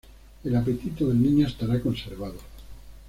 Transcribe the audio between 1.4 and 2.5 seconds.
estará conservado.